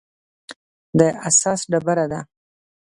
د 0.97 0.99
اساس 1.27 1.61
ډبره 1.71 2.05
ده. 2.11 2.19